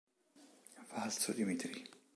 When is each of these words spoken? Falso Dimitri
Falso 0.89 1.31
Dimitri 1.31 1.85